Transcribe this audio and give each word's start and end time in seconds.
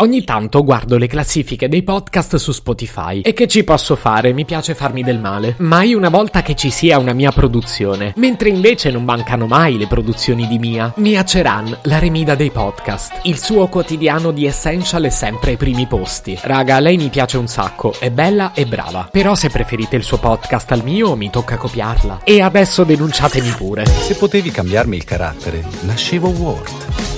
Ogni 0.00 0.22
tanto 0.22 0.62
guardo 0.62 0.96
le 0.96 1.08
classifiche 1.08 1.68
dei 1.68 1.82
podcast 1.82 2.36
su 2.36 2.52
Spotify 2.52 3.20
e 3.20 3.32
che 3.32 3.48
ci 3.48 3.64
posso 3.64 3.96
fare? 3.96 4.32
Mi 4.32 4.44
piace 4.44 4.76
farmi 4.76 5.02
del 5.02 5.18
male. 5.18 5.56
Mai 5.58 5.92
una 5.92 6.08
volta 6.08 6.40
che 6.40 6.54
ci 6.54 6.70
sia 6.70 6.98
una 6.98 7.12
mia 7.12 7.32
produzione, 7.32 8.12
mentre 8.14 8.48
invece 8.48 8.92
non 8.92 9.02
mancano 9.02 9.48
mai 9.48 9.76
le 9.76 9.88
produzioni 9.88 10.46
di 10.46 10.60
Mia. 10.60 10.92
Mia 10.98 11.24
Ceran, 11.24 11.76
la 11.82 11.98
remida 11.98 12.36
dei 12.36 12.52
podcast. 12.52 13.22
Il 13.22 13.40
suo 13.40 13.66
quotidiano 13.66 14.30
di 14.30 14.46
Essential 14.46 15.02
è 15.02 15.10
sempre 15.10 15.50
ai 15.50 15.56
primi 15.56 15.86
posti. 15.86 16.38
Raga, 16.42 16.78
lei 16.78 16.96
mi 16.96 17.08
piace 17.08 17.36
un 17.36 17.48
sacco, 17.48 17.92
è 17.98 18.12
bella 18.12 18.52
e 18.54 18.66
brava. 18.66 19.08
Però 19.10 19.34
se 19.34 19.48
preferite 19.48 19.96
il 19.96 20.04
suo 20.04 20.18
podcast 20.18 20.70
al 20.70 20.84
mio, 20.84 21.16
mi 21.16 21.28
tocca 21.28 21.56
copiarla. 21.56 22.20
E 22.22 22.40
adesso 22.40 22.84
denunciatemi 22.84 23.50
pure. 23.50 23.84
Se 23.84 24.14
potevi 24.14 24.52
cambiarmi 24.52 24.94
il 24.94 25.02
carattere, 25.02 25.64
nascevo 25.80 26.28
Ward. 26.28 27.17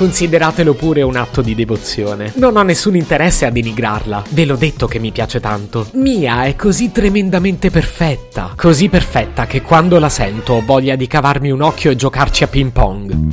Consideratelo 0.00 0.72
pure 0.72 1.02
un 1.02 1.14
atto 1.14 1.42
di 1.42 1.54
devozione. 1.54 2.32
Non 2.36 2.56
ho 2.56 2.62
nessun 2.62 2.96
interesse 2.96 3.44
a 3.44 3.50
denigrarla. 3.50 4.24
Ve 4.30 4.46
l'ho 4.46 4.56
detto 4.56 4.86
che 4.86 4.98
mi 4.98 5.10
piace 5.10 5.40
tanto. 5.40 5.90
Mia 5.92 6.44
è 6.44 6.56
così 6.56 6.90
tremendamente 6.90 7.70
perfetta. 7.70 8.54
Così 8.56 8.88
perfetta 8.88 9.44
che 9.44 9.60
quando 9.60 9.98
la 9.98 10.08
sento 10.08 10.54
ho 10.54 10.62
voglia 10.64 10.96
di 10.96 11.06
cavarmi 11.06 11.50
un 11.50 11.60
occhio 11.60 11.90
e 11.90 11.96
giocarci 11.96 12.44
a 12.44 12.46
ping 12.46 12.70
pong. 12.70 13.28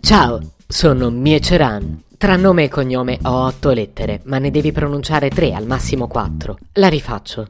Ciao, 0.00 0.40
sono 0.66 1.10
Mie 1.10 1.40
Ceran. 1.40 2.04
Tra 2.16 2.36
nome 2.36 2.64
e 2.64 2.68
cognome 2.70 3.18
ho 3.24 3.44
otto 3.44 3.72
lettere, 3.72 4.22
ma 4.24 4.38
ne 4.38 4.50
devi 4.50 4.72
pronunciare 4.72 5.28
tre, 5.28 5.52
al 5.52 5.66
massimo 5.66 6.06
quattro. 6.06 6.56
La 6.72 6.88
rifaccio. 6.88 7.46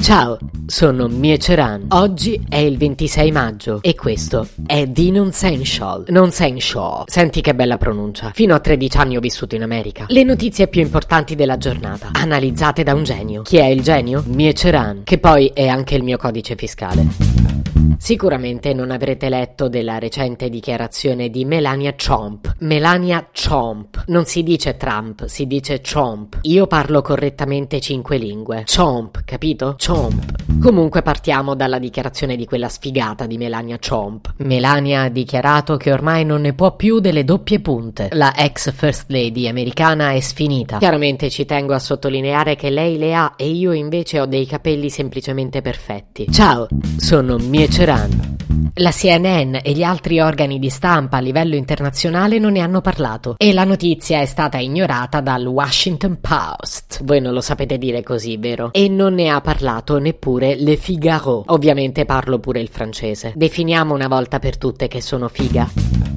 Ciao, 0.00 0.38
sono 0.66 1.08
Mie 1.08 1.38
Ceran. 1.38 1.86
Oggi 1.88 2.40
è 2.48 2.56
il 2.56 2.76
26 2.76 3.32
maggio 3.32 3.78
e 3.80 3.94
questo 3.94 4.46
è 4.66 4.90
The 4.90 5.10
Nonsensial. 5.10 6.04
Nonsensial. 6.08 7.04
Senti 7.06 7.40
che 7.40 7.54
bella 7.54 7.78
pronuncia. 7.78 8.30
Fino 8.34 8.54
a 8.54 8.60
13 8.60 8.98
anni 8.98 9.16
ho 9.16 9.20
vissuto 9.20 9.54
in 9.54 9.62
America. 9.62 10.04
Le 10.08 10.22
notizie 10.22 10.68
più 10.68 10.82
importanti 10.82 11.34
della 11.34 11.56
giornata, 11.56 12.10
analizzate 12.12 12.82
da 12.82 12.94
un 12.94 13.04
genio. 13.04 13.42
Chi 13.42 13.56
è 13.56 13.66
il 13.66 13.82
genio? 13.82 14.22
Mie 14.26 14.52
Ceran, 14.52 15.02
che 15.04 15.18
poi 15.18 15.50
è 15.54 15.68
anche 15.68 15.94
il 15.94 16.02
mio 16.02 16.18
codice 16.18 16.54
fiscale. 16.56 17.83
Sicuramente 17.98 18.74
non 18.74 18.90
avrete 18.90 19.28
letto 19.28 19.68
della 19.68 19.98
recente 19.98 20.48
dichiarazione 20.48 21.30
di 21.30 21.44
Melania 21.44 21.92
Trump. 21.92 22.56
Melania 22.60 23.26
Trump. 23.32 24.04
Non 24.08 24.24
si 24.24 24.42
dice 24.42 24.76
Trump, 24.76 25.26
si 25.26 25.46
dice 25.46 25.80
Trump. 25.80 26.38
Io 26.42 26.66
parlo 26.66 27.02
correttamente 27.02 27.80
cinque 27.80 28.18
lingue. 28.18 28.64
Trump, 28.64 29.22
capito? 29.24 29.74
Trump. 29.76 30.60
Comunque 30.60 31.02
partiamo 31.02 31.54
dalla 31.54 31.78
dichiarazione 31.78 32.36
di 32.36 32.44
quella 32.44 32.68
sfigata 32.68 33.26
di 33.26 33.38
Melania 33.38 33.78
Trump. 33.78 34.34
Melania 34.38 35.02
ha 35.02 35.08
dichiarato 35.08 35.76
che 35.76 35.92
ormai 35.92 36.24
non 36.24 36.42
ne 36.42 36.52
può 36.52 36.76
più 36.76 37.00
delle 37.00 37.24
doppie 37.24 37.60
punte. 37.60 38.08
La 38.12 38.34
ex 38.36 38.72
First 38.72 39.06
Lady 39.08 39.48
americana 39.48 40.12
è 40.12 40.20
sfinita. 40.20 40.78
Chiaramente 40.78 41.30
ci 41.30 41.44
tengo 41.44 41.74
a 41.74 41.78
sottolineare 41.78 42.56
che 42.56 42.70
lei 42.70 42.98
le 42.98 43.14
ha 43.14 43.34
e 43.36 43.48
io 43.48 43.72
invece 43.72 44.20
ho 44.20 44.26
dei 44.26 44.46
capelli 44.46 44.90
semplicemente 44.90 45.62
perfetti. 45.62 46.26
Ciao, 46.30 46.66
sono 46.96 47.36
Mie 47.38 47.68
Ceran. 47.84 48.36
La 48.76 48.90
CNN 48.90 49.56
e 49.62 49.72
gli 49.72 49.82
altri 49.82 50.18
organi 50.18 50.58
di 50.58 50.70
stampa 50.70 51.18
a 51.18 51.20
livello 51.20 51.54
internazionale 51.54 52.38
non 52.38 52.52
ne 52.52 52.60
hanno 52.60 52.80
parlato 52.80 53.34
e 53.36 53.52
la 53.52 53.64
notizia 53.64 54.20
è 54.20 54.24
stata 54.24 54.56
ignorata 54.56 55.20
dal 55.20 55.44
Washington 55.44 56.18
Post. 56.18 57.04
Voi 57.04 57.20
non 57.20 57.34
lo 57.34 57.42
sapete 57.42 57.76
dire 57.76 58.02
così, 58.02 58.38
vero? 58.38 58.72
E 58.72 58.88
non 58.88 59.12
ne 59.12 59.28
ha 59.28 59.40
parlato 59.42 59.98
neppure 59.98 60.56
Le 60.56 60.76
Figaro. 60.76 61.42
Ovviamente 61.48 62.06
parlo 62.06 62.38
pure 62.38 62.60
il 62.60 62.68
francese. 62.68 63.34
Definiamo 63.36 63.92
una 63.92 64.08
volta 64.08 64.38
per 64.38 64.56
tutte 64.56 64.88
che 64.88 65.02
sono 65.02 65.28
figa. 65.28 66.13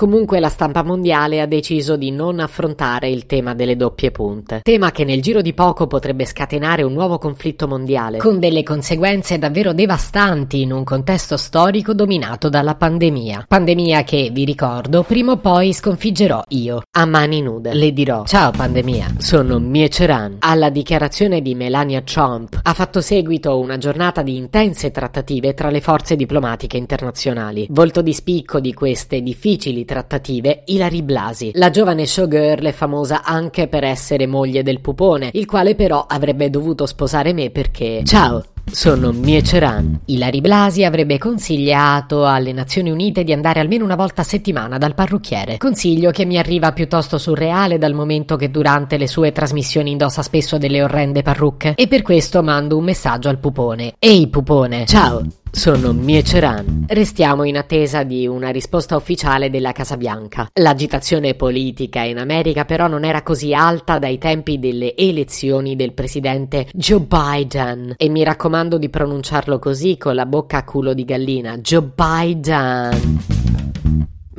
Comunque 0.00 0.40
la 0.40 0.48
stampa 0.48 0.82
mondiale 0.82 1.42
ha 1.42 1.46
deciso 1.46 1.94
di 1.94 2.10
non 2.10 2.40
affrontare 2.40 3.10
il 3.10 3.26
tema 3.26 3.52
delle 3.54 3.76
doppie 3.76 4.10
punte, 4.10 4.60
tema 4.62 4.92
che 4.92 5.04
nel 5.04 5.20
giro 5.20 5.42
di 5.42 5.52
poco 5.52 5.86
potrebbe 5.86 6.24
scatenare 6.24 6.82
un 6.82 6.94
nuovo 6.94 7.18
conflitto 7.18 7.68
mondiale, 7.68 8.16
con 8.16 8.38
delle 8.38 8.62
conseguenze 8.62 9.36
davvero 9.36 9.74
devastanti 9.74 10.62
in 10.62 10.72
un 10.72 10.84
contesto 10.84 11.36
storico 11.36 11.92
dominato 11.92 12.48
dalla 12.48 12.76
pandemia. 12.76 13.44
Pandemia 13.46 14.02
che, 14.02 14.30
vi 14.32 14.46
ricordo, 14.46 15.02
prima 15.02 15.32
o 15.32 15.36
poi 15.36 15.74
sconfiggerò 15.74 16.44
io, 16.48 16.80
a 16.92 17.04
mani 17.04 17.42
nude. 17.42 17.74
Le 17.74 17.92
dirò, 17.92 18.24
ciao 18.24 18.52
pandemia, 18.52 19.16
sono 19.18 19.58
Mie 19.58 19.90
Ceran. 19.90 20.36
Alla 20.38 20.70
dichiarazione 20.70 21.42
di 21.42 21.54
Melania 21.54 22.00
Trump 22.00 22.58
ha 22.62 22.72
fatto 22.72 23.02
seguito 23.02 23.58
una 23.58 23.76
giornata 23.76 24.22
di 24.22 24.34
intense 24.34 24.90
trattative 24.92 25.52
tra 25.52 25.68
le 25.68 25.82
forze 25.82 26.16
diplomatiche 26.16 26.78
internazionali. 26.78 27.66
Volto 27.68 28.00
di 28.00 28.14
spicco 28.14 28.60
di 28.60 28.72
queste 28.72 29.20
difficili 29.20 29.88
trattative 29.90 30.62
Hilary 30.66 31.02
Blasi. 31.02 31.50
La 31.54 31.70
giovane 31.70 32.06
showgirl 32.06 32.64
è 32.66 32.72
famosa 32.72 33.24
anche 33.24 33.66
per 33.66 33.82
essere 33.82 34.28
moglie 34.28 34.62
del 34.62 34.80
pupone, 34.80 35.30
il 35.32 35.46
quale 35.46 35.74
però 35.74 36.06
avrebbe 36.08 36.48
dovuto 36.48 36.86
sposare 36.86 37.32
me 37.32 37.50
perché... 37.50 38.02
Ciao! 38.04 38.44
Sono 38.70 39.10
Mie 39.10 39.42
Ceran. 39.42 40.02
Ilari 40.04 40.40
Blasi 40.40 40.84
avrebbe 40.84 41.18
consigliato 41.18 42.24
alle 42.24 42.52
Nazioni 42.52 42.90
Unite 42.90 43.24
di 43.24 43.32
andare 43.32 43.58
almeno 43.58 43.84
una 43.84 43.96
volta 43.96 44.20
a 44.20 44.24
settimana 44.24 44.78
dal 44.78 44.94
parrucchiere. 44.94 45.56
Consiglio 45.56 46.12
che 46.12 46.24
mi 46.24 46.38
arriva 46.38 46.70
piuttosto 46.72 47.18
surreale 47.18 47.78
dal 47.78 47.94
momento 47.94 48.36
che 48.36 48.48
durante 48.48 48.96
le 48.96 49.08
sue 49.08 49.32
trasmissioni 49.32 49.90
indossa 49.90 50.22
spesso 50.22 50.56
delle 50.56 50.84
orrende 50.84 51.22
parrucche. 51.22 51.74
E 51.74 51.88
per 51.88 52.02
questo 52.02 52.44
mando 52.44 52.76
un 52.76 52.84
messaggio 52.84 53.28
al 53.28 53.38
pupone. 53.38 53.94
Ehi 53.98 54.28
pupone, 54.28 54.86
ciao! 54.86 55.39
Sono 55.52 55.92
Mie 55.92 56.22
Ceran. 56.22 56.84
Restiamo 56.86 57.44
in 57.44 57.56
attesa 57.56 58.02
di 58.02 58.26
una 58.26 58.50
risposta 58.50 58.96
ufficiale 58.96 59.50
della 59.50 59.72
Casa 59.72 59.96
Bianca. 59.96 60.48
L'agitazione 60.54 61.34
politica 61.34 62.02
in 62.02 62.18
America 62.18 62.64
però 62.64 62.86
non 62.86 63.04
era 63.04 63.22
così 63.22 63.52
alta 63.52 63.98
dai 63.98 64.16
tempi 64.18 64.58
delle 64.58 64.94
elezioni 64.96 65.76
del 65.76 65.92
presidente 65.92 66.68
Joe 66.72 67.00
Biden. 67.00 67.94
E 67.96 68.08
mi 68.08 68.22
raccomando 68.22 68.78
di 68.78 68.88
pronunciarlo 68.88 69.58
così 69.58 69.98
con 69.98 70.14
la 70.14 70.24
bocca 70.24 70.58
a 70.58 70.64
culo 70.64 70.94
di 70.94 71.04
gallina. 71.04 71.58
Joe 71.58 71.90
Biden. 71.94 73.69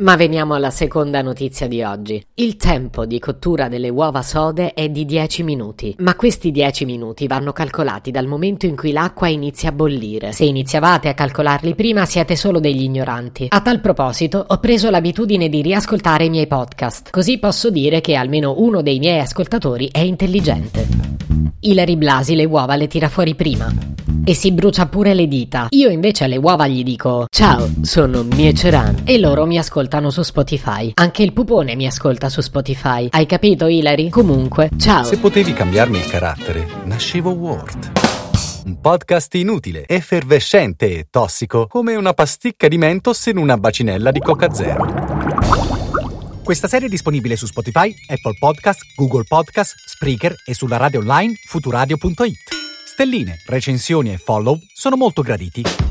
Ma 0.01 0.15
veniamo 0.15 0.55
alla 0.55 0.71
seconda 0.71 1.21
notizia 1.21 1.67
di 1.67 1.83
oggi. 1.83 2.25
Il 2.33 2.55
tempo 2.57 3.05
di 3.05 3.19
cottura 3.19 3.67
delle 3.67 3.89
uova 3.89 4.23
sode 4.23 4.73
è 4.73 4.89
di 4.89 5.05
10 5.05 5.43
minuti, 5.43 5.95
ma 5.99 6.15
questi 6.15 6.49
10 6.49 6.85
minuti 6.85 7.27
vanno 7.27 7.51
calcolati 7.51 8.09
dal 8.09 8.25
momento 8.25 8.65
in 8.65 8.75
cui 8.75 8.93
l'acqua 8.93 9.27
inizia 9.27 9.69
a 9.69 9.73
bollire. 9.73 10.31
Se 10.31 10.43
iniziavate 10.43 11.07
a 11.07 11.13
calcolarli 11.13 11.75
prima 11.75 12.05
siete 12.05 12.35
solo 12.35 12.59
degli 12.59 12.81
ignoranti. 12.81 13.45
A 13.49 13.61
tal 13.61 13.79
proposito 13.79 14.43
ho 14.47 14.57
preso 14.57 14.89
l'abitudine 14.89 15.49
di 15.49 15.61
riascoltare 15.61 16.25
i 16.25 16.29
miei 16.31 16.47
podcast, 16.47 17.11
così 17.11 17.37
posso 17.37 17.69
dire 17.69 18.01
che 18.01 18.15
almeno 18.15 18.55
uno 18.57 18.81
dei 18.81 18.97
miei 18.97 19.19
ascoltatori 19.19 19.87
è 19.91 19.99
intelligente. 19.99 20.87
Ilari 21.59 21.95
Blasi 21.95 22.33
le 22.33 22.45
uova 22.45 22.75
le 22.75 22.87
tira 22.87 23.07
fuori 23.07 23.35
prima 23.35 23.71
e 24.23 24.33
si 24.33 24.51
brucia 24.51 24.87
pure 24.87 25.13
le 25.13 25.27
dita. 25.27 25.67
Io 25.69 25.89
invece 25.89 26.23
alle 26.23 26.37
uova 26.37 26.67
gli 26.67 26.83
dico 26.83 27.27
Ciao, 27.29 27.69
sono 27.81 28.23
Mie 28.23 28.53
Ceran 28.53 29.01
e 29.03 29.19
loro 29.19 29.45
mi 29.45 29.57
ascoltano 29.57 29.89
su 30.09 30.21
Spotify. 30.21 30.91
Anche 30.93 31.23
il 31.23 31.33
pupone 31.33 31.75
mi 31.75 31.85
ascolta 31.85 32.29
su 32.29 32.41
Spotify. 32.41 33.07
Hai 33.11 33.25
capito 33.25 33.67
Hilary? 33.67 34.09
Comunque, 34.09 34.69
ciao. 34.77 35.03
Se 35.03 35.17
potevi 35.17 35.53
cambiarmi 35.53 35.97
il 35.97 36.05
carattere, 36.05 36.65
nascevo 36.85 37.31
Ward. 37.31 37.91
Un 38.65 38.79
podcast 38.79 39.33
inutile, 39.35 39.85
effervescente 39.87 40.97
e 40.97 41.07
tossico, 41.09 41.67
come 41.67 41.95
una 41.95 42.13
pasticca 42.13 42.67
di 42.67 42.77
mentos 42.77 43.25
in 43.25 43.37
una 43.37 43.57
bacinella 43.57 44.11
di 44.11 44.19
Coca 44.19 44.53
Zero. 44.53 44.85
Questa 46.43 46.67
serie 46.67 46.87
è 46.87 46.89
disponibile 46.89 47.35
su 47.35 47.45
Spotify, 47.45 47.93
Apple 48.07 48.37
Podcast, 48.39 48.81
Google 48.95 49.25
Podcast, 49.27 49.75
Spreaker 49.85 50.35
e 50.45 50.53
sulla 50.53 50.77
radio 50.77 50.99
online 50.99 51.33
futuradio.it. 51.47 52.59
Stelline, 52.85 53.41
recensioni 53.47 54.13
e 54.13 54.17
follow 54.17 54.57
sono 54.73 54.95
molto 54.95 55.21
graditi. 55.21 55.90